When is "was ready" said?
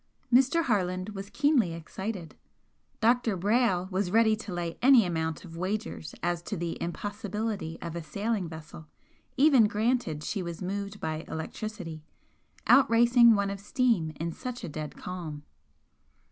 3.91-4.35